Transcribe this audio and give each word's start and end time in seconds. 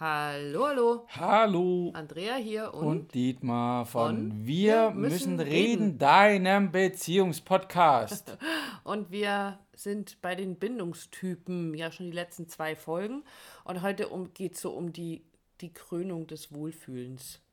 Hallo, 0.00 0.66
hallo. 0.66 1.06
Hallo. 1.10 1.92
Andrea 1.94 2.34
hier 2.34 2.74
und, 2.74 2.84
Und 2.84 3.14
Dietmar 3.14 3.86
von, 3.86 4.30
von 4.32 4.44
Wir 4.44 4.90
müssen 4.90 5.36
müssen 5.36 5.40
reden, 5.40 5.82
reden. 5.82 5.98
deinem 5.98 6.72
Beziehungspodcast. 6.72 8.36
und 8.82 9.12
wir 9.12 9.60
sind 9.72 10.20
bei 10.20 10.34
den 10.34 10.56
Bindungstypen 10.56 11.74
ja 11.74 11.92
schon 11.92 12.06
die 12.06 12.12
letzten 12.12 12.48
zwei 12.48 12.74
Folgen. 12.74 13.22
Und 13.62 13.82
heute 13.82 14.08
um, 14.08 14.34
geht 14.34 14.54
es 14.54 14.62
so 14.62 14.72
um 14.72 14.92
die, 14.92 15.22
die 15.60 15.72
Krönung 15.72 16.26
des 16.26 16.52
Wohlfühlens. 16.52 17.40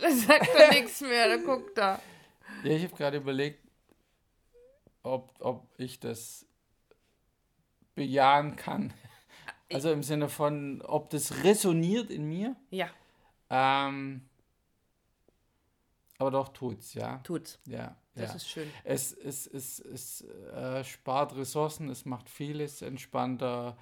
Da 0.00 0.10
sagt 0.12 0.48
er 0.56 0.70
nichts 0.70 1.00
mehr, 1.00 1.28
da 1.28 1.42
guckt 1.42 1.76
er. 1.76 2.00
ja, 2.62 2.70
ich 2.70 2.84
habe 2.84 2.94
gerade 2.94 3.16
überlegt, 3.16 3.58
ob, 5.02 5.34
ob 5.40 5.66
ich 5.76 5.98
das 5.98 6.46
bejahen 7.96 8.54
kann. 8.54 8.94
Also 9.72 9.90
im 9.92 10.02
Sinne 10.02 10.28
von, 10.28 10.82
ob 10.82 11.10
das 11.10 11.44
resoniert 11.44 12.10
in 12.10 12.28
mir. 12.28 12.56
Ja, 12.70 12.88
Ähm, 13.50 14.22
aber 16.18 16.30
doch 16.30 16.48
tut's, 16.50 16.94
ja. 16.94 17.18
tut's. 17.24 17.58
Ja, 17.66 17.96
Das 18.14 18.30
ja. 18.30 18.36
ist 18.36 18.48
schön. 18.48 18.68
Es, 18.84 19.12
es, 19.12 19.46
es, 19.46 19.80
es 19.80 20.22
äh, 20.54 20.84
spart 20.84 21.34
Ressourcen, 21.36 21.88
es 21.88 22.04
macht 22.04 22.28
vieles 22.28 22.82
entspannter, 22.82 23.76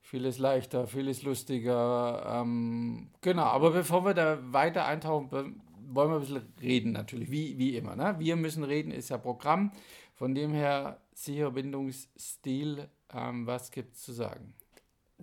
vieles 0.00 0.38
leichter, 0.38 0.86
vieles 0.86 1.22
lustiger. 1.22 2.40
Ähm, 2.40 3.10
genau, 3.20 3.44
aber 3.44 3.72
bevor 3.72 4.04
wir 4.04 4.14
da 4.14 4.38
weiter 4.52 4.86
eintauchen, 4.86 5.30
wollen 5.32 6.10
wir 6.10 6.16
ein 6.16 6.20
bisschen 6.20 6.54
reden 6.60 6.92
natürlich, 6.92 7.30
wie, 7.30 7.58
wie 7.58 7.76
immer. 7.76 7.96
Ne? 7.96 8.14
Wir 8.18 8.36
müssen 8.36 8.62
reden 8.64 8.92
ist 8.92 9.08
ja 9.10 9.18
Programm, 9.18 9.72
von 10.14 10.34
dem 10.34 10.52
her 10.54 11.00
sicherer 11.14 11.50
Bindungsstil, 11.50 12.88
ähm, 13.12 13.46
was 13.46 13.70
gibt's 13.72 14.02
zu 14.02 14.12
sagen? 14.12 14.54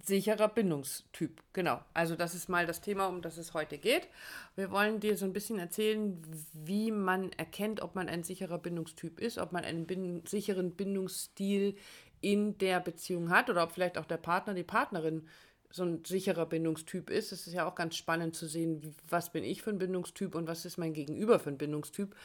Sicherer 0.04 0.48
Bindungstyp, 0.48 1.42
genau. 1.54 1.82
Also 1.94 2.16
das 2.16 2.36
ist 2.36 2.50
mal 2.50 2.66
das 2.66 2.82
Thema, 2.82 3.08
um 3.08 3.22
das 3.22 3.38
es 3.38 3.54
heute 3.54 3.78
geht. 3.78 4.08
Wir 4.56 4.72
wollen 4.72 5.00
dir 5.00 5.18
so 5.18 5.26
ein 5.26 5.34
bisschen 5.34 5.60
erzählen, 5.60 6.22
wie 6.54 6.92
man 6.92 7.32
erkennt, 7.34 7.82
ob 7.82 7.96
man 7.96 8.10
ein 8.10 8.24
sicherer 8.24 8.58
Bindungstyp 8.60 9.20
ist, 9.20 9.38
ob 9.38 9.52
man 9.52 9.64
einen 9.64 9.86
bin 9.86 10.24
sicheren 10.26 10.72
Bindungsstil 10.72 11.76
in 12.22 12.58
der 12.58 12.80
Beziehung 12.80 13.30
hat 13.30 13.50
oder 13.50 13.64
ob 13.64 13.72
vielleicht 13.72 13.98
auch 13.98 14.06
der 14.06 14.18
Partner, 14.18 14.54
die 14.54 14.64
Partnerin 14.64 15.28
so 15.72 15.84
ein 15.84 16.04
sicherer 16.04 16.46
Bindungstyp 16.46 17.10
ist. 17.10 17.32
Es 17.32 17.48
ist 17.48 17.54
ja 17.54 17.68
auch 17.68 17.76
ganz 17.76 17.96
spannend 17.96 18.36
zu 18.36 18.48
sehen, 18.48 18.82
wie, 18.82 18.94
was 19.08 19.32
bin 19.32 19.44
ich 19.44 19.62
für 19.62 19.70
ein 19.70 19.78
Bindungstyp 19.78 20.36
und 20.36 20.48
was 20.48 20.66
ist 20.66 20.78
mein 20.78 20.94
Gegenüber 20.94 21.40
für 21.40 21.50
ein 21.50 21.58
Bindungstyp. 21.58 22.16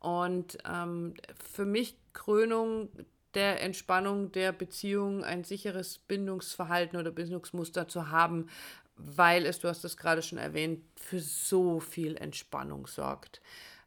Und 0.00 0.58
ähm, 0.70 1.14
für 1.52 1.64
mich 1.64 1.96
Krönung 2.12 2.88
der 3.34 3.62
Entspannung 3.62 4.32
der 4.32 4.52
Beziehung 4.52 5.24
ein 5.24 5.44
sicheres 5.44 5.98
Bindungsverhalten 5.98 6.98
oder 6.98 7.10
Bindungsmuster 7.10 7.88
zu 7.88 8.10
haben, 8.10 8.48
weil 8.96 9.46
es, 9.46 9.60
du 9.60 9.68
hast 9.68 9.84
es 9.84 9.96
gerade 9.96 10.22
schon 10.22 10.38
erwähnt, 10.38 10.84
für 10.96 11.20
so 11.20 11.80
viel 11.80 12.16
Entspannung 12.16 12.86
sorgt. 12.86 13.40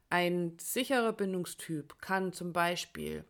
Ein 0.10 0.58
sicherer 0.60 1.14
Bindungstyp 1.14 2.00
kann 2.02 2.34
zum 2.34 2.54
Beispiel 2.54 3.26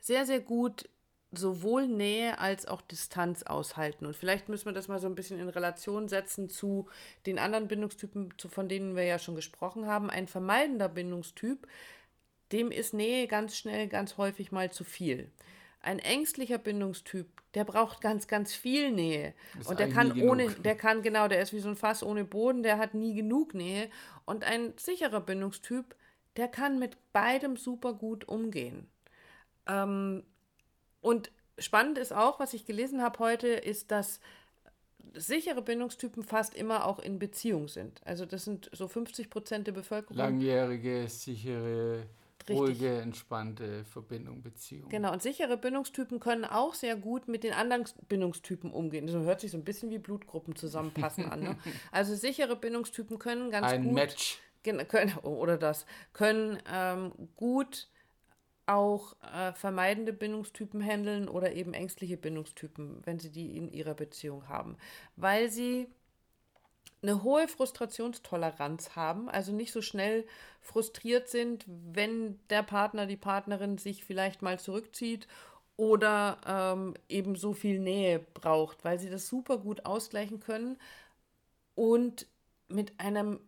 sehr, 0.00 0.26
sehr 0.26 0.40
gut 0.40 0.88
sowohl 1.32 1.86
Nähe 1.86 2.38
als 2.38 2.66
auch 2.66 2.80
Distanz 2.80 3.44
aushalten. 3.44 4.04
Und 4.06 4.16
vielleicht 4.16 4.48
müssen 4.48 4.66
wir 4.66 4.72
das 4.72 4.88
mal 4.88 4.98
so 4.98 5.06
ein 5.06 5.14
bisschen 5.14 5.38
in 5.38 5.48
Relation 5.48 6.08
setzen 6.08 6.48
zu 6.48 6.88
den 7.26 7.38
anderen 7.38 7.68
Bindungstypen, 7.68 8.34
von 8.48 8.68
denen 8.68 8.96
wir 8.96 9.04
ja 9.04 9.18
schon 9.18 9.36
gesprochen 9.36 9.86
haben. 9.86 10.10
Ein 10.10 10.26
vermeidender 10.26 10.88
Bindungstyp, 10.88 11.68
dem 12.52 12.70
ist 12.70 12.94
Nähe 12.94 13.26
ganz 13.26 13.56
schnell, 13.56 13.88
ganz 13.88 14.16
häufig 14.16 14.52
mal 14.52 14.70
zu 14.70 14.84
viel. 14.84 15.30
Ein 15.80 15.98
ängstlicher 15.98 16.58
Bindungstyp, 16.58 17.26
der 17.54 17.64
braucht 17.64 18.00
ganz, 18.00 18.28
ganz 18.28 18.52
viel 18.52 18.90
Nähe. 18.90 19.34
Ist 19.58 19.68
Und 19.68 19.78
der 19.78 19.88
kann 19.88 20.08
nie 20.08 20.20
genug. 20.20 20.30
ohne, 20.30 20.50
der 20.50 20.76
kann, 20.76 21.02
genau, 21.02 21.26
der 21.26 21.40
ist 21.40 21.52
wie 21.52 21.60
so 21.60 21.68
ein 21.68 21.76
Fass 21.76 22.02
ohne 22.02 22.24
Boden, 22.24 22.62
der 22.62 22.78
hat 22.78 22.94
nie 22.94 23.14
genug 23.14 23.54
Nähe. 23.54 23.88
Und 24.26 24.44
ein 24.44 24.74
sicherer 24.76 25.20
Bindungstyp, 25.20 25.96
der 26.36 26.48
kann 26.48 26.78
mit 26.78 26.98
beidem 27.12 27.56
super 27.56 27.94
gut 27.94 28.28
umgehen. 28.28 28.88
Ähm, 29.66 30.22
und 31.00 31.30
spannend 31.58 31.98
ist 31.98 32.12
auch, 32.12 32.40
was 32.40 32.52
ich 32.52 32.66
gelesen 32.66 33.02
habe 33.02 33.18
heute, 33.18 33.48
ist, 33.48 33.90
dass 33.90 34.20
sichere 35.14 35.62
Bindungstypen 35.62 36.22
fast 36.22 36.54
immer 36.54 36.86
auch 36.86 36.98
in 36.98 37.18
Beziehung 37.18 37.68
sind. 37.68 38.00
Also 38.04 38.26
das 38.26 38.44
sind 38.44 38.70
so 38.72 38.86
50 38.86 39.30
Prozent 39.30 39.66
der 39.66 39.72
Bevölkerung. 39.72 40.16
Langjährige, 40.16 41.08
sichere. 41.08 42.06
Ruhige, 42.58 43.00
entspannte 43.00 43.84
Verbindung, 43.84 44.42
Beziehung. 44.42 44.88
Genau, 44.88 45.12
und 45.12 45.22
sichere 45.22 45.56
Bindungstypen 45.56 46.20
können 46.20 46.44
auch 46.44 46.74
sehr 46.74 46.96
gut 46.96 47.28
mit 47.28 47.44
den 47.44 47.52
anderen 47.52 47.84
Bindungstypen 48.08 48.70
umgehen. 48.72 49.08
So 49.08 49.20
hört 49.20 49.40
sich 49.40 49.50
so 49.50 49.58
ein 49.58 49.64
bisschen 49.64 49.90
wie 49.90 49.98
Blutgruppen 49.98 50.56
zusammenpassen 50.56 51.26
an. 51.30 51.40
Ne? 51.40 51.56
Also 51.92 52.14
sichere 52.14 52.56
Bindungstypen 52.56 53.18
können 53.18 53.50
ganz 53.50 53.72
Ein 53.72 53.84
gut 53.84 53.94
Match. 53.94 54.38
Gen- 54.62 54.86
können, 54.88 55.16
oder 55.18 55.56
das, 55.56 55.86
können 56.12 56.58
ähm, 56.70 57.12
gut 57.36 57.88
auch 58.66 59.16
äh, 59.34 59.52
vermeidende 59.52 60.12
Bindungstypen 60.12 60.80
handeln 60.82 61.28
oder 61.28 61.52
eben 61.54 61.74
ängstliche 61.74 62.16
Bindungstypen, 62.16 63.00
wenn 63.04 63.18
sie 63.18 63.30
die 63.30 63.56
in 63.56 63.68
ihrer 63.68 63.94
Beziehung 63.94 64.48
haben, 64.48 64.76
weil 65.16 65.50
sie 65.50 65.88
eine 67.02 67.22
hohe 67.22 67.48
Frustrationstoleranz 67.48 68.94
haben, 68.94 69.28
also 69.28 69.52
nicht 69.52 69.72
so 69.72 69.80
schnell 69.80 70.26
frustriert 70.60 71.28
sind, 71.28 71.64
wenn 71.66 72.38
der 72.50 72.62
Partner, 72.62 73.06
die 73.06 73.16
Partnerin 73.16 73.78
sich 73.78 74.04
vielleicht 74.04 74.42
mal 74.42 74.58
zurückzieht 74.58 75.26
oder 75.76 76.38
ähm, 76.46 76.94
eben 77.08 77.36
so 77.36 77.54
viel 77.54 77.78
Nähe 77.78 78.18
braucht, 78.34 78.84
weil 78.84 78.98
sie 78.98 79.08
das 79.08 79.28
super 79.28 79.58
gut 79.58 79.86
ausgleichen 79.86 80.40
können 80.40 80.76
und 81.74 82.26
mit 82.68 83.00
einem 83.00 83.40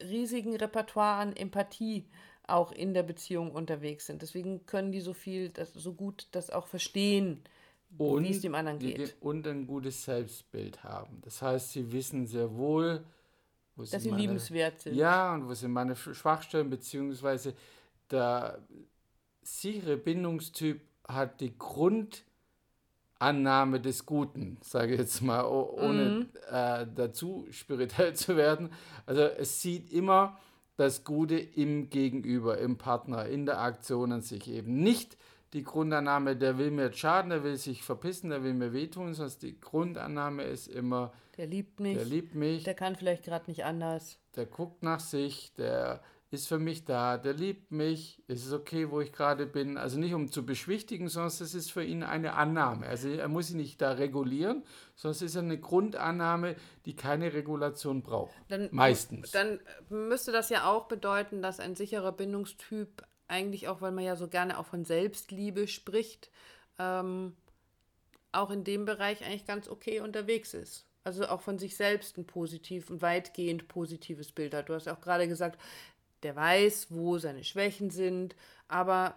riesigen 0.00 0.54
Repertoire 0.56 1.20
an 1.20 1.36
Empathie 1.36 2.06
auch 2.46 2.72
in 2.72 2.94
der 2.94 3.02
Beziehung 3.02 3.52
unterwegs 3.52 4.06
sind. 4.06 4.22
Deswegen 4.22 4.66
können 4.66 4.92
die 4.92 5.00
so 5.00 5.12
viel, 5.12 5.48
das, 5.48 5.72
so 5.72 5.92
gut 5.92 6.28
das 6.32 6.50
auch 6.50 6.66
verstehen, 6.66 7.42
wie 7.98 8.30
es 8.30 8.40
dem 8.40 8.54
anderen 8.54 8.78
geht. 8.78 9.16
Und 9.20 9.46
ein 9.46 9.66
gutes 9.66 10.04
Selbstbild 10.04 10.82
haben. 10.84 11.20
Das 11.22 11.42
heißt, 11.42 11.72
sie 11.72 11.92
wissen 11.92 12.26
sehr 12.26 12.54
wohl, 12.56 13.04
wo 13.76 13.82
Dass 13.84 14.02
sie 14.02 14.10
meine, 14.10 14.22
liebenswert 14.22 14.80
sind. 14.80 14.94
Ja, 14.96 15.34
und 15.34 15.48
wo 15.48 15.54
sind 15.54 15.72
meine 15.72 15.94
Sch- 15.94 16.14
Schwachstellen, 16.14 16.70
beziehungsweise 16.70 17.54
der 18.10 18.58
sichere 19.42 19.96
Bindungstyp 19.96 20.80
hat 21.08 21.40
die 21.40 21.52
Grundannahme 23.18 23.80
des 23.80 24.06
Guten, 24.06 24.58
sage 24.62 24.94
ich 24.94 25.00
jetzt 25.00 25.22
mal, 25.22 25.44
ohne 25.44 26.04
Mhm. 26.04 26.28
äh, 26.50 26.86
dazu 26.94 27.46
spirituell 27.50 28.14
zu 28.14 28.36
werden. 28.36 28.70
Also 29.06 29.22
es 29.22 29.62
sieht 29.62 29.90
immer 29.92 30.38
das 30.76 31.04
Gute 31.04 31.36
im 31.38 31.90
Gegenüber, 31.90 32.58
im 32.58 32.78
Partner, 32.78 33.26
in 33.26 33.46
der 33.46 33.60
Aktion 33.60 34.12
an 34.12 34.22
sich 34.22 34.48
eben. 34.48 34.82
Nicht 34.82 35.16
die 35.52 35.62
Grundannahme, 35.62 36.36
der 36.36 36.58
will 36.58 36.70
mir 36.70 36.86
jetzt 36.86 36.98
schaden, 36.98 37.30
der 37.30 37.44
will 37.44 37.56
sich 37.56 37.82
verpissen, 37.82 38.30
der 38.30 38.42
will 38.42 38.54
mir 38.54 38.72
wehtun, 38.72 39.14
sondern 39.14 39.38
die 39.40 39.60
Grundannahme 39.60 40.44
ist 40.44 40.66
immer, 40.68 41.12
Der 41.36 41.46
liebt 41.46 41.78
mich, 41.80 41.96
der 41.96 42.06
liebt 42.06 42.34
mich, 42.34 42.64
der 42.64 42.74
kann 42.74 42.96
vielleicht 42.96 43.24
gerade 43.24 43.50
nicht 43.50 43.64
anders. 43.64 44.18
der 44.36 44.46
guckt 44.46 44.82
nach 44.82 45.00
sich, 45.00 45.52
der 45.54 46.02
ist 46.30 46.48
für 46.48 46.58
mich 46.58 46.86
da, 46.86 47.18
der 47.18 47.34
liebt 47.34 47.70
mich, 47.72 48.22
es 48.26 48.46
ist 48.46 48.54
okay, 48.54 48.90
wo 48.90 49.02
ich 49.02 49.12
gerade 49.12 49.44
bin. 49.44 49.76
Also 49.76 49.98
nicht 49.98 50.14
um 50.14 50.32
zu 50.32 50.46
beschwichtigen, 50.46 51.08
sondern 51.08 51.28
es 51.28 51.54
ist 51.54 51.70
für 51.70 51.84
ihn 51.84 52.02
eine 52.02 52.32
Annahme. 52.32 52.86
Also 52.86 53.10
er 53.10 53.28
muss 53.28 53.48
sich 53.48 53.56
nicht 53.56 53.82
da 53.82 53.92
regulieren, 53.92 54.64
sondern 54.96 55.16
es 55.16 55.20
ist 55.20 55.36
eine 55.36 55.58
Grundannahme, 55.60 56.56
die 56.86 56.96
keine 56.96 57.34
Regulation 57.34 58.02
braucht. 58.02 58.32
Dann, 58.48 58.70
Meistens. 58.72 59.30
Dann 59.30 59.60
müsste 59.90 60.32
das 60.32 60.48
ja 60.48 60.64
auch 60.70 60.88
bedeuten, 60.88 61.42
dass 61.42 61.60
ein 61.60 61.76
sicherer 61.76 62.12
Bindungstyp 62.12 63.02
eigentlich 63.32 63.66
auch, 63.68 63.80
weil 63.80 63.92
man 63.92 64.04
ja 64.04 64.14
so 64.14 64.28
gerne 64.28 64.58
auch 64.58 64.66
von 64.66 64.84
Selbstliebe 64.84 65.66
spricht, 65.66 66.30
ähm, 66.78 67.34
auch 68.30 68.50
in 68.50 68.62
dem 68.62 68.84
Bereich 68.84 69.24
eigentlich 69.24 69.46
ganz 69.46 69.68
okay 69.68 70.00
unterwegs 70.00 70.54
ist. 70.54 70.86
Also 71.04 71.26
auch 71.26 71.40
von 71.40 71.58
sich 71.58 71.76
selbst 71.76 72.16
ein 72.16 72.26
positiv, 72.26 72.88
ein 72.90 73.02
weitgehend 73.02 73.66
positives 73.66 74.30
Bild 74.30 74.54
hat. 74.54 74.68
Du 74.68 74.74
hast 74.74 74.86
ja 74.86 74.94
auch 74.94 75.00
gerade 75.00 75.26
gesagt, 75.26 75.60
der 76.22 76.36
weiß, 76.36 76.88
wo 76.90 77.18
seine 77.18 77.42
Schwächen 77.42 77.90
sind, 77.90 78.36
aber 78.68 79.16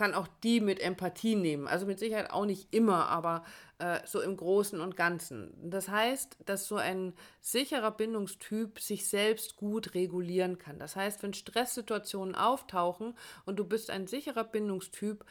kann 0.00 0.14
auch 0.14 0.28
die 0.42 0.60
mit 0.60 0.80
Empathie 0.80 1.36
nehmen. 1.36 1.68
Also 1.68 1.84
mit 1.84 1.98
Sicherheit 1.98 2.30
auch 2.30 2.46
nicht 2.46 2.72
immer, 2.72 3.08
aber 3.08 3.44
äh, 3.80 4.00
so 4.06 4.22
im 4.22 4.34
Großen 4.34 4.80
und 4.80 4.96
Ganzen. 4.96 5.52
Das 5.62 5.90
heißt, 5.90 6.38
dass 6.46 6.66
so 6.66 6.76
ein 6.76 7.12
sicherer 7.42 7.90
Bindungstyp 7.90 8.80
sich 8.80 9.06
selbst 9.06 9.56
gut 9.56 9.92
regulieren 9.92 10.56
kann. 10.56 10.78
Das 10.78 10.96
heißt, 10.96 11.22
wenn 11.22 11.34
Stresssituationen 11.34 12.34
auftauchen 12.34 13.12
und 13.44 13.58
du 13.58 13.64
bist 13.66 13.90
ein 13.90 14.06
sicherer 14.06 14.44
Bindungstyp, 14.44 15.22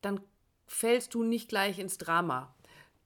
dann 0.00 0.20
fällst 0.66 1.14
du 1.14 1.22
nicht 1.22 1.48
gleich 1.48 1.78
ins 1.78 1.96
Drama. 1.96 2.52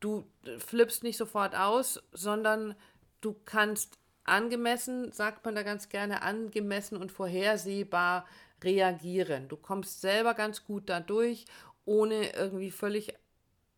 Du 0.01 0.25
äh, 0.47 0.59
flippst 0.59 1.03
nicht 1.03 1.19
sofort 1.19 1.55
aus, 1.55 2.03
sondern 2.13 2.75
du 3.21 3.37
kannst 3.45 3.99
angemessen, 4.25 5.13
sagt 5.13 5.45
man 5.45 5.55
da 5.55 5.65
ganz 5.65 5.91
gerne, 5.91 6.23
angemessen 6.23 6.97
und 6.97 7.13
vorhersehbar 7.13 8.25
reagieren. 8.65 9.49
Du 9.49 9.57
kommst 9.57 10.01
selber 10.01 10.35
ganz 10.35 10.65
gut 10.65 10.85
dadurch, 10.89 11.45
ohne 11.85 12.33
irgendwie 12.35 12.71
völlig 12.71 13.15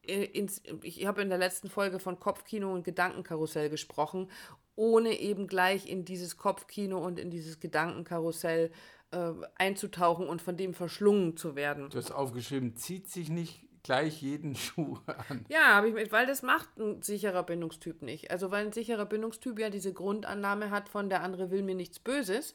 äh, 0.07 0.25
ins, 0.25 0.63
ich 0.83 1.07
habe 1.07 1.23
in 1.23 1.29
der 1.29 1.39
letzten 1.39 1.71
Folge 1.71 1.99
von 1.99 2.19
Kopfkino 2.19 2.73
und 2.73 2.85
Gedankenkarussell 2.85 3.71
gesprochen, 3.71 4.31
ohne 4.75 5.19
eben 5.19 5.47
gleich 5.47 5.89
in 5.89 6.05
dieses 6.05 6.37
Kopfkino 6.37 6.99
und 6.99 7.19
in 7.19 7.31
dieses 7.31 7.61
Gedankenkarussell 7.61 8.71
äh, 9.13 9.33
einzutauchen 9.57 10.27
und 10.27 10.43
von 10.43 10.57
dem 10.57 10.75
verschlungen 10.75 11.37
zu 11.37 11.55
werden. 11.55 11.91
Du 11.91 11.99
hast 11.99 12.11
aufgeschrieben, 12.11 12.77
zieht 12.77 13.09
sich 13.09 13.29
nicht 13.29 13.65
gleich 13.83 14.23
jeden 14.23 14.55
Schuh 14.57 14.99
an. 15.07 15.45
Ja, 15.49 15.75
habe 15.75 15.89
ich 15.89 15.95
mit, 15.95 16.13
weil 16.13 16.27
das 16.27 16.43
macht 16.43 16.79
ein 16.79 17.03
sicherer 17.03 17.43
Bindungstyp 17.43 18.03
nicht. 18.03 18.31
Also 18.31 18.51
weil 18.51 18.67
ein 18.67 18.73
sicherer 18.73 19.07
Bindungstyp 19.07 19.59
ja 19.59 19.71
diese 19.71 19.93
Grundannahme 19.93 20.71
hat 20.71 20.89
von 20.89 21.09
der 21.09 21.23
andere 21.23 21.51
will 21.51 21.63
mir 21.63 21.75
nichts 21.75 21.99
Böses. 21.99 22.55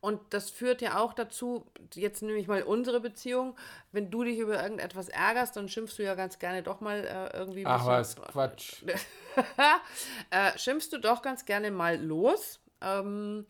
Und 0.00 0.20
das 0.30 0.50
führt 0.50 0.82
ja 0.82 0.98
auch 0.98 1.14
dazu, 1.14 1.66
jetzt 1.94 2.22
nehme 2.22 2.38
ich 2.38 2.48
mal 2.48 2.62
unsere 2.62 3.00
Beziehung, 3.00 3.56
wenn 3.92 4.10
du 4.10 4.24
dich 4.24 4.38
über 4.38 4.62
irgendetwas 4.62 5.08
ärgerst, 5.08 5.56
dann 5.56 5.68
schimpfst 5.68 5.98
du 5.98 6.04
ja 6.04 6.14
ganz 6.14 6.38
gerne 6.38 6.62
doch 6.62 6.80
mal 6.80 7.04
äh, 7.04 7.36
irgendwie. 7.36 7.64
Ach 7.66 7.86
was, 7.86 8.14
Quatsch. 8.14 8.84
äh, 10.30 10.58
schimpfst 10.58 10.90
du 10.92 10.98
doch 10.98 11.22
ganz 11.22 11.44
gerne 11.46 11.70
mal 11.70 12.00
los. 12.00 12.60
Ähm, 12.82 13.46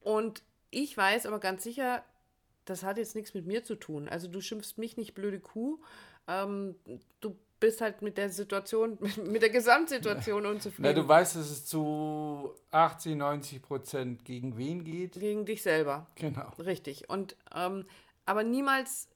und 0.00 0.42
ich 0.70 0.96
weiß 0.96 1.26
aber 1.26 1.40
ganz 1.40 1.62
sicher, 1.62 2.04
das 2.64 2.82
hat 2.82 2.98
jetzt 2.98 3.14
nichts 3.14 3.34
mit 3.34 3.46
mir 3.46 3.62
zu 3.62 3.74
tun. 3.74 4.08
Also 4.08 4.28
du 4.28 4.40
schimpfst 4.40 4.78
mich 4.78 4.96
nicht 4.96 5.14
blöde 5.14 5.40
Kuh. 5.40 5.78
Ähm, 6.28 6.76
du 7.20 7.36
bist 7.60 7.80
halt 7.80 8.02
mit 8.02 8.16
der 8.16 8.30
Situation, 8.30 8.98
mit 9.24 9.42
der 9.42 9.50
Gesamtsituation 9.50 10.46
unzufrieden. 10.46 10.82
Na, 10.82 10.92
du 10.92 11.06
weißt, 11.06 11.36
dass 11.36 11.50
es 11.50 11.66
zu 11.66 12.54
80, 12.70 13.16
90 13.16 13.62
Prozent 13.62 14.24
gegen 14.24 14.56
wen 14.56 14.82
geht? 14.82 15.12
Gegen 15.12 15.44
dich 15.44 15.62
selber. 15.62 16.06
Genau. 16.16 16.50
Richtig. 16.58 17.08
Und 17.08 17.36
ähm, 17.54 17.84
aber 18.24 18.42
niemals, 18.42 19.08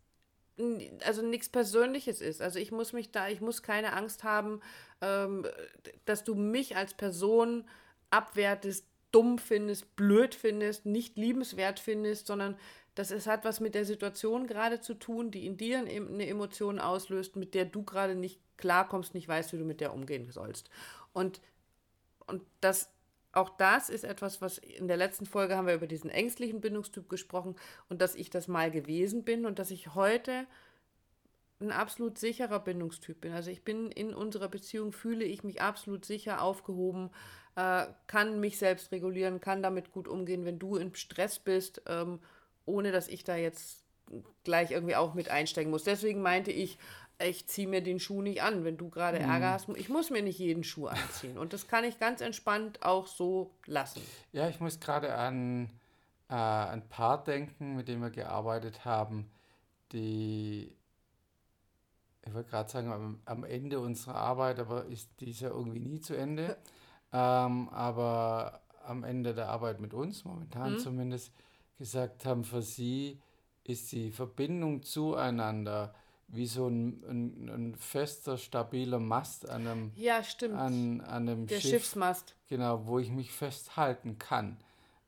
also 1.05 1.23
nichts 1.23 1.49
Persönliches 1.49 2.21
ist. 2.21 2.41
Also 2.41 2.59
ich 2.59 2.71
muss 2.71 2.93
mich 2.93 3.11
da, 3.11 3.29
ich 3.29 3.41
muss 3.41 3.63
keine 3.63 3.93
Angst 3.95 4.25
haben, 4.25 4.61
ähm, 5.01 5.47
dass 6.05 6.25
du 6.25 6.35
mich 6.35 6.77
als 6.77 6.95
Person 6.95 7.65
abwertest, 8.11 8.87
dumm 9.11 9.39
findest, 9.39 9.95
blöd 9.97 10.35
findest, 10.35 10.87
nicht 10.87 11.17
liebenswert 11.17 11.79
findest, 11.79 12.27
sondern 12.27 12.57
das 12.95 13.11
es 13.11 13.27
hat 13.27 13.45
was 13.45 13.61
mit 13.61 13.75
der 13.75 13.85
Situation 13.85 14.47
gerade 14.47 14.81
zu 14.81 14.95
tun, 14.95 15.31
die 15.31 15.47
in 15.47 15.57
dir 15.57 15.79
eine 15.79 16.27
Emotion 16.27 16.79
auslöst, 16.79 17.37
mit 17.37 17.55
der 17.55 17.65
du 17.65 17.83
gerade 17.83 18.15
nicht 18.15 18.41
klarkommst, 18.57 19.15
nicht 19.15 19.29
weißt, 19.29 19.53
wie 19.53 19.59
du 19.59 19.65
mit 19.65 19.81
der 19.81 19.93
umgehen 19.93 20.31
sollst. 20.31 20.71
Und, 21.13 21.41
und 22.27 22.43
das, 22.61 22.89
auch 23.33 23.51
das 23.51 23.91
ist 23.91 24.05
etwas, 24.05 24.41
was 24.41 24.59
in 24.59 24.87
der 24.87 24.97
letzten 24.97 25.27
Folge 25.27 25.57
haben 25.57 25.67
wir 25.67 25.75
über 25.75 25.89
diesen 25.89 26.11
ängstlichen 26.11 26.61
Bindungstyp 26.61 27.09
gesprochen 27.09 27.57
und 27.89 28.01
dass 28.01 28.15
ich 28.15 28.31
das 28.31 28.47
mal 28.47 28.71
gewesen 28.71 29.25
bin 29.25 29.45
und 29.45 29.59
dass 29.59 29.73
ich 29.73 29.95
heute 29.95 30.47
ein 31.61 31.73
absolut 31.73 32.19
sicherer 32.19 32.61
Bindungstyp 32.61 33.21
bin. 33.21 33.33
Also 33.33 33.51
ich 33.51 33.63
bin 33.65 33.91
in 33.91 34.15
unserer 34.15 34.49
Beziehung, 34.49 34.93
fühle 34.93 35.25
ich 35.25 35.43
mich 35.43 35.61
absolut 35.61 36.05
sicher 36.05 36.43
aufgehoben, 36.43 37.11
äh, 37.57 37.87
kann 38.07 38.41
mich 38.41 38.59
selbst 38.59 38.93
regulieren, 38.93 39.41
kann 39.41 39.63
damit 39.63 39.93
gut 39.93 40.09
umgehen, 40.09 40.45
wenn 40.45 40.59
du 40.59 40.77
im 40.77 40.95
Stress 40.95 41.39
bist, 41.39 41.83
ähm, 41.87 42.21
ohne 42.67 42.93
dass 42.93 43.09
ich 43.09 43.25
da 43.25 43.37
jetzt 43.37 43.85
gleich 44.45 44.71
irgendwie 44.71 44.97
auch 44.97 45.15
mit 45.15 45.29
einsteigen 45.29 45.71
muss. 45.71 45.85
Deswegen 45.85 46.21
meinte 46.23 46.51
ich, 46.51 46.79
ich 47.23 47.47
ziehe 47.47 47.69
mir 47.69 47.83
den 47.83 48.01
Schuh 48.01 48.23
nicht 48.23 48.43
an. 48.43 48.65
Wenn 48.65 48.77
du 48.77 48.91
gerade 48.91 49.19
mhm. 49.19 49.31
Ärger 49.31 49.53
hast, 49.53 49.69
ich 49.71 49.89
muss 49.89 50.11
mir 50.11 50.23
nicht 50.23 50.39
jeden 50.39 50.65
Schuh 50.65 50.87
anziehen. 50.87 51.39
Und 51.39 51.53
das 51.53 51.69
kann 51.69 51.85
ich 51.85 51.99
ganz 51.99 52.21
entspannt 52.21 52.83
auch 52.83 53.07
so 53.07 53.51
lassen. 53.67 54.03
Ja, 54.33 54.49
ich 54.49 54.61
muss 54.61 54.81
gerade 54.81 55.15
an 55.15 55.71
äh, 56.29 56.35
ein 56.35 56.89
Paar 56.89 57.23
denken, 57.23 57.77
mit 57.77 57.89
dem 57.89 58.01
wir 58.01 58.11
gearbeitet 58.11 58.85
haben, 58.85 59.31
die, 59.93 60.77
ich 62.27 62.35
wollte 62.35 62.51
gerade 62.51 62.71
sagen, 62.71 62.93
am, 62.93 63.21
am, 63.25 63.45
Ende 63.45 63.79
unserer 63.79 64.17
Arbeit, 64.17 64.59
aber 64.59 64.87
ist 64.87 65.11
dies 65.21 65.41
ja 65.41 65.51
irgendwie 65.51 65.81
nie 65.81 66.01
zu 66.01 66.15
Ende. 66.15 66.57
Ähm, 67.17 67.69
aber 67.69 68.61
am 68.85 69.05
Ende 69.05 69.35
der 69.35 69.49
Arbeit 69.49 69.79
mit 69.81 69.95
uns, 69.95 70.25
momentan 70.25 70.73
mhm. 70.73 70.79
zumindest, 70.81 71.33
gesagt 71.79 72.25
haben, 72.25 72.45
für 72.45 72.63
sie 72.63 73.21
ist 73.65 73.93
die 73.93 74.11
Verbindung 74.11 74.83
zueinander 74.83 75.95
wie 76.29 76.47
so 76.47 76.69
ein, 76.69 77.03
ein, 77.09 77.49
ein, 77.49 77.75
fester, 77.77 78.39
stabiler 78.39 78.99
Mast 78.99 79.49
an 79.49 79.67
einem, 79.67 79.93
ja, 79.95 80.23
stimmt. 80.23 80.55
An, 80.55 81.01
an 81.03 81.29
einem 81.29 81.47
Der 81.47 81.61
Schiff, 81.61 81.71
Schiffsmast. 81.71 82.35
Genau, 82.49 82.87
wo 82.87 82.99
ich 82.99 83.11
mich 83.11 83.31
festhalten 83.31 84.19
kann, 84.19 84.57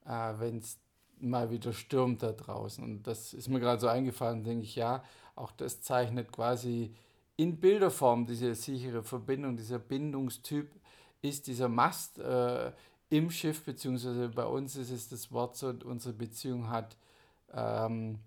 äh, 0.05 0.35
wenn 0.39 0.59
es 0.59 0.79
mal 1.19 1.51
wieder 1.51 1.73
stürmt 1.73 2.23
da 2.23 2.33
draußen. 2.33 2.85
Und 2.85 3.07
das 3.07 3.33
ist 3.33 3.49
mir 3.49 3.61
gerade 3.61 3.81
so 3.81 3.89
eingefallen, 3.89 4.45
denke 4.45 4.65
ich, 4.65 4.77
ja, 4.77 5.03
auch 5.35 5.53
das 5.53 5.81
zeichnet 5.81 6.33
quasi 6.33 6.95
in 7.37 7.61
Bilderform 7.61 8.27
diese 8.27 8.55
sichere 8.55 9.03
Verbindung, 9.03 9.57
dieser 9.57 9.79
Bindungstyp 9.79 10.71
ist 11.23 11.47
dieser 11.47 11.69
Mast 11.69 12.19
äh, 12.19 12.73
im 13.09 13.31
Schiff, 13.31 13.65
beziehungsweise 13.65 14.29
bei 14.29 14.45
uns 14.45 14.77
ist 14.77 14.91
es 14.91 15.09
das 15.09 15.31
Wort 15.33 15.57
so, 15.57 15.69
unsere 15.85 16.15
Beziehung 16.15 16.69
hat 16.69 16.97
ähm, 17.53 18.19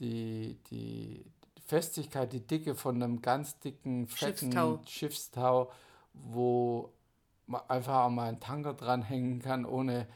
die, 0.00 0.58
die 0.70 1.24
Festigkeit, 1.66 2.32
die 2.32 2.46
Dicke 2.46 2.74
von 2.74 3.02
einem 3.02 3.22
ganz 3.22 3.58
dicken, 3.60 4.08
fetten 4.08 4.52
Schiffstau, 4.52 4.80
Schiffstau 4.86 5.72
wo 6.12 6.92
man 7.46 7.62
einfach 7.68 8.04
auch 8.04 8.10
mal 8.10 8.28
einen 8.28 8.40
Tanker 8.40 8.74
dranhängen 8.74 9.40
kann, 9.40 9.64
ohne 9.64 10.06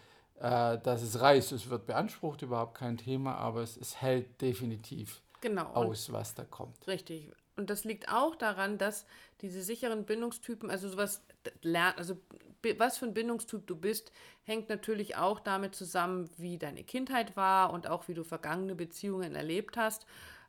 äh, 0.40 0.78
dass 0.78 1.02
es 1.02 1.20
reißt. 1.20 1.52
Es 1.52 1.70
wird 1.70 1.86
beansprucht, 1.86 2.42
überhaupt 2.42 2.76
kein 2.76 2.96
Thema, 2.96 3.36
aber 3.36 3.62
es, 3.62 3.76
es 3.76 4.00
hält 4.00 4.40
definitiv 4.40 5.22
genau. 5.40 5.66
aus, 5.72 6.12
was 6.12 6.34
da 6.34 6.44
kommt. 6.44 6.86
Richtig. 6.86 7.30
Und 7.56 7.70
das 7.70 7.84
liegt 7.84 8.08
auch 8.08 8.34
daran, 8.34 8.78
dass 8.78 9.06
diese 9.40 9.62
sicheren 9.62 10.04
Bindungstypen, 10.04 10.70
also 10.70 10.88
sowas 10.88 11.22
lernen, 11.62 11.98
also 11.98 12.16
was 12.78 12.98
für 12.98 13.06
ein 13.06 13.14
Bindungstyp 13.14 13.66
du 13.66 13.76
bist, 13.76 14.12
hängt 14.44 14.68
natürlich 14.68 15.16
auch 15.16 15.40
damit 15.40 15.74
zusammen, 15.74 16.30
wie 16.36 16.58
deine 16.58 16.84
Kindheit 16.84 17.36
war 17.36 17.72
und 17.72 17.88
auch 17.88 18.08
wie 18.08 18.14
du 18.14 18.24
vergangene 18.24 18.74
Beziehungen 18.74 19.34
erlebt 19.34 19.76
hast. 19.76 20.06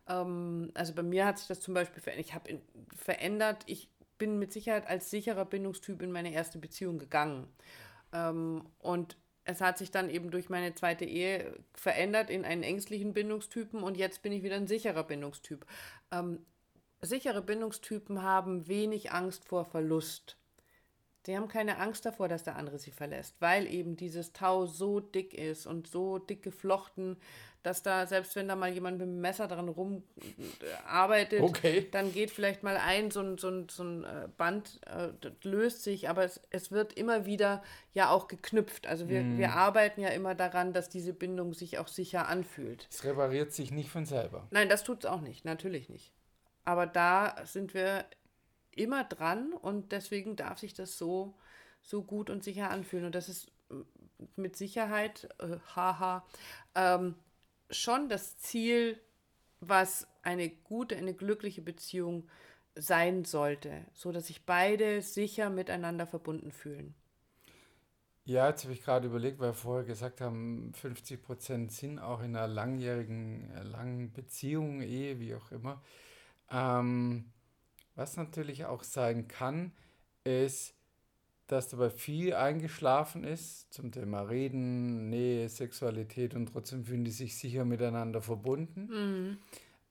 Ähm, 0.07 0.71
also 0.74 0.94
bei 0.94 1.04
mir 1.04 1.25
hat 1.25 1.39
sich 1.39 1.48
das 1.48 1.62
zum 1.62 1.74
Beispiel 1.74 2.01
verändert. 2.01 2.25
Ich 2.25 2.33
habe 2.33 2.62
verändert, 2.95 3.63
ich 3.68 3.89
bin 4.18 4.39
mit 4.39 4.54
Sicherheit 4.54 4.88
als 4.88 5.10
sicherer 5.10 5.45
Bindungstyp 5.45 6.01
in 6.01 6.12
meine 6.12 6.33
erste 6.33 6.57
Beziehung 6.57 7.00
gegangen. 7.00 7.48
Ähm, 8.12 8.63
und 8.80 9.18
es 9.45 9.60
hat 9.62 9.77
sich 9.77 9.92
dann 9.92 10.10
eben 10.10 10.31
durch 10.31 10.50
meine 10.50 10.74
zweite 10.74 11.06
Ehe 11.06 11.57
verändert 11.74 12.30
in 12.30 12.45
einen 12.45 12.63
ängstlichen 12.63 13.13
Bindungstypen 13.13 13.83
und 13.83 13.98
jetzt 13.98 14.21
bin 14.21 14.31
ich 14.31 14.44
wieder 14.44 14.56
ein 14.56 14.68
sicherer 14.68 15.04
Bindungstyp. 15.04 15.65
Ähm, 16.12 16.45
sichere 17.01 17.42
Bindungstypen 17.42 18.21
haben 18.21 18.68
wenig 18.68 19.12
Angst 19.12 19.45
vor 19.45 19.65
Verlust. 19.65 20.38
Die 21.25 21.36
haben 21.38 21.48
keine 21.48 21.78
Angst 21.78 22.06
davor, 22.06 22.27
dass 22.27 22.44
der 22.44 22.58
andere 22.58 22.80
sie 22.80 22.92
verlässt, 22.92 23.36
weil 23.39 23.68
eben 23.68 23.96
dieses 23.96 24.34
Tau 24.34 24.65
so 24.65 25.00
dick 25.00 25.34
ist 25.34 25.65
und 25.65 25.88
so 25.88 26.20
dick 26.20 26.44
geflochten, 26.44 27.18
dass 27.63 27.82
da, 27.82 28.06
selbst 28.06 28.36
wenn 28.36 28.50
da 28.50 28.58
mal 28.58 28.72
jemand 28.74 28.98
mit 28.98 29.08
dem 29.08 29.22
Messer 29.22 29.48
dran 29.48 29.70
rumarbeitet, 29.70 31.39
äh, 31.39 31.44
okay. 31.44 31.88
dann 31.92 32.12
geht 32.12 32.30
vielleicht 32.30 32.62
mal 32.62 32.75
ein, 32.75 33.10
so 33.10 33.22
ein, 33.22 33.38
so 33.38 33.50
ein, 33.50 33.70
so 33.70 33.84
ein 33.84 34.03
äh, 34.03 34.27
Band 34.38 34.82
äh, 34.86 35.12
löst 35.44 35.82
sich, 35.82 36.10
aber 36.10 36.25
es, 36.25 36.42
es 36.50 36.72
wird 36.72 36.94
immer 36.94 37.25
wieder 37.25 37.63
ja 37.94 38.10
auch 38.10 38.27
geknüpft. 38.27 38.86
Also 38.86 39.08
wir, 39.08 39.22
mm. 39.22 39.38
wir 39.38 39.53
arbeiten 39.53 40.01
ja 40.01 40.10
immer 40.10 40.36
daran, 40.36 40.74
dass 40.74 40.89
diese 40.89 41.13
Bindung 41.13 41.53
sich 41.53 41.80
auch 41.80 41.88
sicher 41.88 42.27
anfühlt. 42.27 42.88
Es 42.92 43.06
repariert 43.06 43.53
sich 43.53 43.72
nicht 43.72 43.89
von 43.89 44.06
selber. 44.06 44.46
Nein, 44.51 44.68
das 44.68 44.84
tut 44.84 45.06
es 45.06 45.10
auch 45.10 45.22
nicht, 45.22 45.46
natürlich 45.46 45.88
nicht. 45.88 46.12
Aber 46.65 46.86
da 46.86 47.36
sind 47.46 47.74
wir 47.74 48.06
immer 48.77 49.03
dran 49.03 49.53
und 49.53 49.92
deswegen 49.92 50.36
darf 50.36 50.60
sich 50.60 50.74
das 50.74 50.98
so, 50.98 51.34
so 51.82 52.03
gut 52.03 52.30
und 52.30 52.44
sicher 52.44 52.70
anfühlen. 52.70 53.06
Und 53.06 53.15
das 53.15 53.30
ist 53.30 53.51
mit 54.36 54.56
Sicherheit, 54.56 55.30
äh, 55.39 55.58
haha, 55.75 56.25
ähm, 56.75 57.15
schon 57.70 58.10
das 58.10 58.38
Ziel, 58.38 59.00
was 59.60 60.08
eine 60.22 60.50
gute, 60.50 60.96
eine 60.96 61.13
glückliche 61.13 61.62
Beziehung 61.62 62.30
sein 62.75 63.24
sollte, 63.25 63.86
so 63.94 64.12
dass 64.12 64.27
sich 64.27 64.46
beide 64.46 65.01
sicher 65.01 65.50
miteinander 65.50 66.08
verbunden 66.08 66.51
fühlen. 66.51 66.96
Ja, 68.25 68.48
jetzt 68.48 68.63
habe 68.63 68.74
ich 68.74 68.82
gerade 68.82 69.08
überlegt, 69.08 69.39
weil 69.39 69.50
wir 69.50 69.53
vorher 69.53 69.84
gesagt 69.84 70.22
haben, 70.22 70.72
50 70.75 71.22
Prozent 71.22 71.72
sind 71.74 72.00
auch 72.00 72.22
in 72.22 72.36
einer 72.36 72.48
langjährigen, 72.48 73.51
äh, 73.51 73.63
langen 73.63 74.13
Beziehung, 74.13 74.82
Ehe, 74.82 75.20
wie 75.20 75.36
auch 75.36 75.51
immer. 75.51 75.82
Ähm, 76.50 77.33
was 77.96 78.18
natürlich 78.18 78.66
auch 78.66 78.84
sein 78.84 79.28
kann, 79.28 79.72
ist, 80.24 80.74
dass 81.48 81.70
dabei 81.70 81.90
viel 81.90 82.34
eingeschlafen 82.34 83.24
ist 83.24 83.72
zum 83.74 83.92
Thema 83.92 84.22
Reden, 84.22 85.10
Nähe, 85.10 85.50
Sexualität 85.50 86.36
und 86.36 86.48
trotzdem 86.48 86.86
fühlen 86.86 87.04
die 87.04 87.12
sich 87.12 87.38
sicher 87.38 87.66
miteinander 87.66 88.22
verbunden. 88.22 88.88
Mhm. 88.90 89.38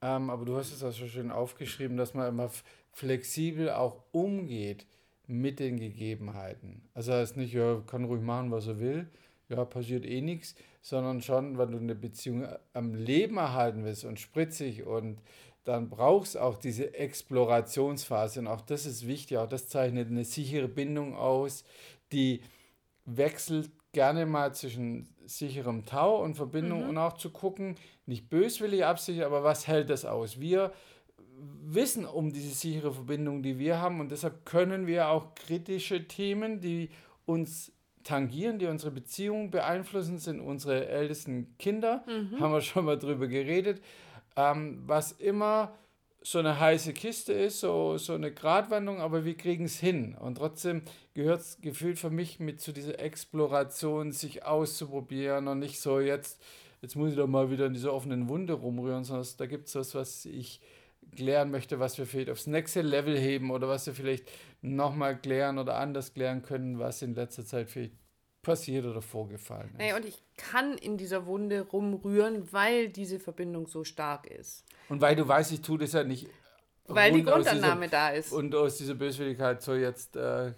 Ähm, 0.01 0.31
aber 0.31 0.45
du 0.45 0.57
hast 0.57 0.73
es 0.73 0.83
auch 0.83 0.93
schon 0.93 1.09
schön 1.09 1.31
aufgeschrieben, 1.31 1.97
dass 1.97 2.15
man 2.15 2.29
immer 2.29 2.51
flexibel 2.93 3.71
auch 3.71 4.03
umgeht 4.13 4.87
mit 5.27 5.61
den 5.61 5.79
Gegebenheiten. 5.79 6.83
Also 6.95 7.13
heißt 7.13 7.37
nicht, 7.37 7.55
ja, 7.55 7.81
kann 7.87 8.05
ruhig 8.05 8.23
machen, 8.23 8.51
was 8.51 8.67
er 8.67 8.81
will, 8.81 9.09
ja, 9.49 9.65
passiert 9.65 10.05
eh 10.05 10.21
nichts, 10.21 10.57
sondern 10.81 11.23
schon, 11.23 11.59
wenn 11.59 11.71
du 11.71 11.79
eine 11.79 11.95
Beziehung 11.95 12.47
am 12.73 12.95
Leben 12.95 13.37
erhalten 13.37 13.85
willst 13.85 14.05
und 14.05 14.19
spritzig 14.19 14.85
und 14.85 15.21
dann 15.65 15.89
braucht 15.89 16.29
es 16.29 16.37
auch 16.37 16.57
diese 16.57 16.95
Explorationsphase. 16.95 18.41
Und 18.41 18.47
auch 18.49 18.61
das 18.61 18.87
ist 18.87 19.07
wichtig, 19.07 19.39
auch 19.39 19.49
das 19.49 19.69
zeichnet 19.69 20.09
eine 20.09 20.25
sichere 20.25 20.69
Bindung 20.69 21.17
aus, 21.17 21.65
die 22.13 22.43
wechselt 23.05 23.71
gerne 23.93 24.27
mal 24.27 24.55
zwischen 24.55 25.07
sicherem 25.25 25.85
Tau 25.85 26.23
und 26.23 26.35
Verbindung 26.35 26.85
mhm. 26.85 26.91
und 26.91 26.99
auch 26.99 27.15
zu 27.15 27.31
gucken, 27.31 27.77
nicht 28.07 28.29
böswillig 28.31 28.85
absichern, 28.85 29.25
aber 29.25 29.45
was 29.45 29.67
hält 29.67 29.91
das 29.91 30.05
aus? 30.05 30.41
Wir 30.41 30.73
wissen 31.63 32.05
um 32.07 32.33
diese 32.33 32.55
sichere 32.55 32.93
Verbindung, 32.93 33.43
die 33.43 33.59
wir 33.59 33.81
haben 33.81 34.01
und 34.01 34.11
deshalb 34.11 34.45
können 34.45 34.87
wir 34.87 35.09
auch 35.09 35.35
kritische 35.35 36.07
Themen, 36.07 36.61
die 36.61 36.91
uns 37.27 37.73
tangieren, 38.05 38.59
die 38.59 38.67
unsere 38.67 38.91
Beziehung 38.91 39.51
beeinflussen, 39.51 40.19
sind 40.19 40.41
unsere 40.41 40.89
ältesten 40.89 41.57
Kinder, 41.59 42.05
mhm. 42.07 42.41
haben 42.41 42.53
wir 42.53 42.61
schon 42.61 42.85
mal 42.85 42.99
drüber 42.99 43.29
geredet, 43.29 43.81
ähm, 44.37 44.83
was 44.87 45.13
immer 45.13 45.75
so 46.25 46.39
eine 46.39 46.59
heiße 46.59 46.93
Kiste 46.93 47.33
ist, 47.33 47.61
so, 47.61 47.99
so 47.99 48.15
eine 48.15 48.33
Gratwanderung, 48.33 49.01
aber 49.01 49.25
wir 49.25 49.37
kriegen 49.37 49.65
es 49.65 49.79
hin. 49.79 50.15
Und 50.15 50.37
trotzdem 50.37 50.83
gehört 51.15 51.41
es 51.41 51.61
gefühlt 51.61 51.99
für 51.99 52.11
mich 52.11 52.39
mit 52.39 52.61
zu 52.61 52.73
dieser 52.73 52.99
Exploration, 53.01 54.13
sich 54.13 54.45
auszuprobieren 54.45 55.49
und 55.49 55.59
nicht 55.59 55.81
so 55.81 55.99
jetzt, 56.01 56.41
jetzt 56.81 56.97
muss 56.97 57.11
ich 57.11 57.17
doch 57.17 57.27
mal 57.27 57.51
wieder 57.51 57.67
in 57.67 57.75
dieser 57.75 57.93
offenen 57.93 58.29
Wunde 58.29 58.55
rumrühren, 58.55 59.05
sondern 59.05 59.27
da 59.39 59.47
gibt 59.47 59.67
es 59.67 59.75
was, 59.75 59.95
was 59.95 60.25
ich 60.25 60.61
klären 61.17 61.51
möchte, 61.51 61.81
was 61.81 61.99
wir 61.99 62.07
vielleicht 62.07 62.31
aufs 62.31 62.47
nächste 62.47 62.83
Level 62.83 63.19
heben 63.19 63.51
oder 63.51 63.69
was 63.69 63.87
wir 63.87 63.95
vielleicht 63.95 64.31
nochmal 64.61 65.19
klären 65.21 65.59
oder 65.59 65.77
anders 65.77 66.15
klären 66.15 66.43
können, 66.43 66.79
was 66.79 67.03
in 67.03 67.15
letzter 67.15 67.45
Zeit 67.45 67.71
vielleicht 67.71 67.95
passiert 68.43 68.85
oder 68.85 69.01
vorgefallen 69.01 69.71
ist. 69.71 69.79
Naja, 69.79 69.97
und 69.97 70.05
ich 70.05 70.23
kann 70.37 70.77
in 70.77 70.99
dieser 70.99 71.27
Wunde 71.27 71.63
rumrühren, 71.63 72.53
weil 72.53 72.89
diese 72.89 73.21
Verbindung 73.21 73.67
so 73.67 73.85
stark 73.85 74.27
ist. 74.27 74.65
Und 74.89 75.01
weil 75.01 75.17
du 75.17 75.27
weißt, 75.27 75.53
ich 75.53 75.63
tue 75.63 75.79
das 75.79 75.93
ja 75.93 76.05
nicht. 76.05 76.29
Weil 76.87 77.13
die 77.13 77.23
Grundannahme 77.23 77.87
dieser, 77.87 77.91
da 77.91 78.11
ist. 78.11 78.33
Und 78.33 78.55
aus 78.55 78.77
dieser 78.77 78.95
Böswilligkeit 78.95 79.63
soll 79.63 79.79
jetzt. 79.79 80.17
Äh, 80.17 80.53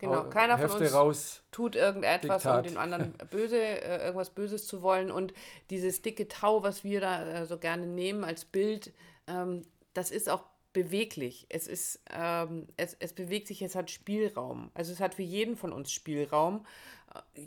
Genau, 0.00 0.22
keiner 0.30 0.56
Hefte 0.56 0.68
von 0.76 0.82
uns 0.82 0.94
raus, 0.94 1.42
tut 1.50 1.74
irgendetwas, 1.74 2.42
Diktat. 2.42 2.58
um 2.58 2.62
den 2.62 2.76
anderen 2.78 3.14
böse, 3.32 3.60
äh, 3.60 4.04
irgendwas 4.04 4.30
Böses 4.30 4.64
zu 4.64 4.80
wollen. 4.80 5.10
Und 5.10 5.34
dieses 5.70 6.02
dicke 6.02 6.28
Tau, 6.28 6.62
was 6.62 6.84
wir 6.84 7.00
da 7.00 7.28
äh, 7.28 7.46
so 7.46 7.58
gerne 7.58 7.84
nehmen 7.84 8.22
als 8.22 8.44
Bild, 8.44 8.92
ähm, 9.26 9.62
das 9.94 10.12
ist 10.12 10.30
auch 10.30 10.44
beweglich. 10.78 11.46
Es 11.48 11.66
ist, 11.66 12.00
ähm, 12.12 12.68
es, 12.76 12.96
es 13.00 13.12
bewegt 13.12 13.48
sich, 13.48 13.62
es 13.62 13.74
hat 13.74 13.90
Spielraum. 13.90 14.70
Also 14.74 14.92
es 14.92 15.00
hat 15.00 15.14
für 15.14 15.22
jeden 15.22 15.56
von 15.56 15.72
uns 15.72 15.90
Spielraum. 15.90 16.64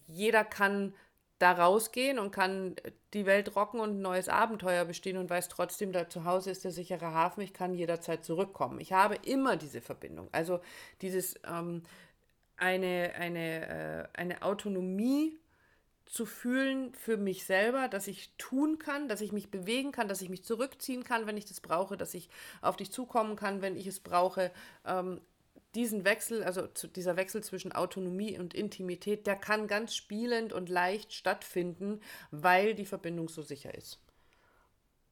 Jeder 0.05 0.43
kann 0.43 0.93
da 1.39 1.53
rausgehen 1.53 2.19
und 2.19 2.31
kann 2.31 2.75
die 3.13 3.25
Welt 3.25 3.55
rocken 3.55 3.79
und 3.79 3.91
ein 3.91 4.01
neues 4.01 4.27
Abenteuer 4.27 4.83
bestehen 4.83 5.17
und 5.17 5.29
weiß 5.29 5.47
trotzdem, 5.47 5.93
da 5.93 6.09
zu 6.09 6.25
Hause 6.25 6.51
ist 6.51 6.65
der 6.65 6.71
sichere 6.71 7.13
Hafen, 7.13 7.41
ich 7.41 7.53
kann 7.53 7.73
jederzeit 7.73 8.25
zurückkommen. 8.25 8.79
Ich 8.81 8.91
habe 8.91 9.15
immer 9.23 9.55
diese 9.55 9.81
Verbindung. 9.81 10.27
Also 10.33 10.59
dieses 11.01 11.39
ähm, 11.47 11.83
eine, 12.57 13.13
eine, 13.15 13.67
äh, 13.69 14.07
eine 14.13 14.41
Autonomie 14.43 15.39
zu 16.05 16.25
fühlen 16.25 16.93
für 16.93 17.17
mich 17.17 17.45
selber, 17.45 17.87
dass 17.87 18.07
ich 18.07 18.33
tun 18.37 18.79
kann, 18.79 19.07
dass 19.07 19.21
ich 19.21 19.31
mich 19.31 19.49
bewegen 19.49 19.91
kann, 19.91 20.09
dass 20.09 20.21
ich 20.21 20.29
mich 20.29 20.43
zurückziehen 20.43 21.03
kann, 21.03 21.25
wenn 21.25 21.37
ich 21.37 21.45
das 21.45 21.61
brauche, 21.61 21.97
dass 21.97 22.13
ich 22.13 22.29
auf 22.61 22.75
dich 22.75 22.91
zukommen 22.91 23.35
kann, 23.35 23.61
wenn 23.61 23.77
ich 23.77 23.87
es 23.87 23.99
brauche. 23.99 24.51
Ähm, 24.85 25.21
diesen 25.75 26.03
Wechsel, 26.03 26.43
also 26.43 26.67
dieser 26.67 27.15
Wechsel 27.15 27.43
zwischen 27.43 27.71
Autonomie 27.71 28.37
und 28.37 28.53
Intimität, 28.53 29.25
der 29.25 29.37
kann 29.37 29.67
ganz 29.67 29.95
spielend 29.95 30.51
und 30.53 30.69
leicht 30.69 31.13
stattfinden, 31.13 32.01
weil 32.29 32.75
die 32.75 32.85
Verbindung 32.85 33.29
so 33.29 33.41
sicher 33.41 33.73
ist. 33.73 33.99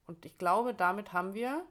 Und 0.05 0.25
ich 0.25 0.37
glaube, 0.37 0.73
damit 0.73 1.13
haben 1.13 1.33
wir 1.33 1.65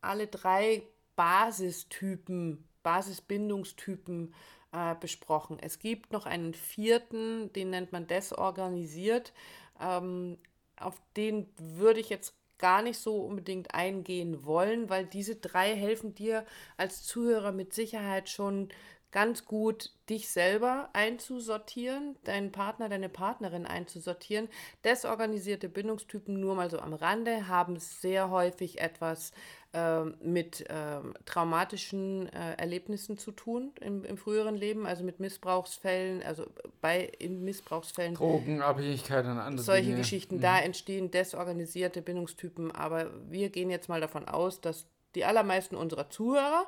alle 0.00 0.26
drei 0.26 0.82
Basistypen, 1.16 2.67
Basisbindungstypen 2.88 4.32
äh, 4.72 4.94
besprochen. 4.98 5.58
Es 5.60 5.78
gibt 5.78 6.10
noch 6.10 6.24
einen 6.24 6.54
vierten, 6.54 7.52
den 7.52 7.68
nennt 7.68 7.92
man 7.92 8.06
desorganisiert. 8.06 9.34
Ähm, 9.78 10.38
auf 10.80 10.98
den 11.14 11.50
würde 11.58 12.00
ich 12.00 12.08
jetzt 12.08 12.34
gar 12.56 12.80
nicht 12.80 12.98
so 12.98 13.20
unbedingt 13.20 13.74
eingehen 13.74 14.46
wollen, 14.46 14.88
weil 14.88 15.04
diese 15.04 15.36
drei 15.36 15.76
helfen 15.76 16.14
dir 16.14 16.46
als 16.78 17.02
Zuhörer 17.04 17.52
mit 17.52 17.74
Sicherheit 17.74 18.30
schon 18.30 18.70
ganz 19.10 19.44
gut, 19.44 19.92
dich 20.08 20.30
selber 20.30 20.88
einzusortieren, 20.94 22.16
deinen 22.24 22.52
Partner, 22.52 22.88
deine 22.88 23.10
Partnerin 23.10 23.66
einzusortieren. 23.66 24.48
Desorganisierte 24.82 25.68
Bindungstypen, 25.68 26.40
nur 26.40 26.54
mal 26.54 26.70
so 26.70 26.78
am 26.78 26.94
Rande, 26.94 27.48
haben 27.48 27.78
sehr 27.78 28.30
häufig 28.30 28.80
etwas 28.80 29.32
äh, 29.72 30.04
mit 30.22 30.68
äh, 30.70 31.00
traumatischen 31.26 32.28
äh, 32.32 32.54
Erlebnissen 32.56 33.18
zu 33.18 33.32
tun 33.32 33.72
im, 33.80 34.04
im, 34.04 34.16
früheren 34.16 34.56
Leben, 34.56 34.86
also 34.86 35.04
mit 35.04 35.20
Missbrauchsfällen, 35.20 36.22
also 36.22 36.46
bei 36.80 37.10
in 37.18 37.44
Missbrauchsfällen. 37.44 38.14
Drogenabhängigkeit 38.14 39.24
und 39.24 39.38
andere 39.38 39.64
Solche 39.64 39.86
Dinge. 39.86 39.98
Geschichten, 39.98 40.36
mhm. 40.36 40.40
da 40.40 40.58
entstehen 40.60 41.10
desorganisierte 41.10 42.02
Bindungstypen, 42.02 42.70
aber 42.72 43.10
wir 43.28 43.50
gehen 43.50 43.70
jetzt 43.70 43.88
mal 43.88 44.00
davon 44.00 44.26
aus, 44.26 44.60
dass 44.60 44.86
die 45.14 45.24
allermeisten 45.24 45.76
unserer 45.76 46.10
Zuhörer 46.10 46.66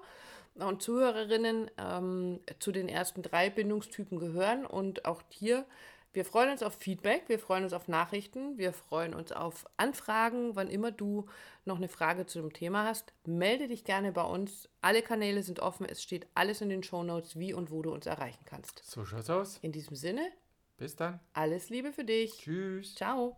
und 0.57 0.83
Zuhörerinnen 0.83 1.71
ähm, 1.79 2.41
zu 2.59 2.73
den 2.73 2.89
ersten 2.89 3.23
drei 3.23 3.51
Bindungstypen 3.51 4.19
gehören. 4.19 4.67
Und 4.67 5.05
auch 5.05 5.23
hier, 5.29 5.65
wir 6.13 6.25
freuen 6.25 6.51
uns 6.51 6.63
auf 6.63 6.75
Feedback, 6.75 7.25
wir 7.29 7.39
freuen 7.39 7.65
uns 7.65 7.73
auf 7.73 7.87
Nachrichten, 7.87 8.59
wir 8.59 8.73
freuen 8.73 9.15
uns 9.15 9.31
auf 9.31 9.67
Anfragen. 9.77 10.57
Wann 10.57 10.69
immer 10.69 10.91
du 10.91 11.27
noch 11.65 11.77
eine 11.77 11.89
Frage 11.89 12.27
zu 12.27 12.41
dem 12.41 12.53
Thema 12.53 12.85
hast, 12.85 13.13
melde 13.25 13.69
dich 13.69 13.85
gerne 13.85 14.11
bei 14.11 14.25
uns. 14.25 14.69
Alle 14.81 15.03
Kanäle 15.03 15.43
sind 15.43 15.61
offen, 15.61 15.87
es 15.87 16.03
steht 16.03 16.27
alles 16.35 16.61
in 16.61 16.69
den 16.69 16.83
Shownotes, 16.83 17.39
wie 17.39 17.55
und 17.55 17.71
wo 17.71 17.83
du 17.83 17.93
uns 17.93 18.07
erreichen 18.07 18.45
kannst. 18.45 18.83
So 18.85 19.05
schaut's 19.05 19.31
aus. 19.31 19.59
In 19.63 19.73
diesem 19.73 19.95
Sinne. 19.95 20.33
Bis 20.79 20.97
dann. 20.97 21.21
Alles 21.33 21.71
Liebe 21.71 21.93
für 21.93 22.05
dich. 22.05 22.39
Tschüss. 22.39 22.95
Ciao. 22.95 23.37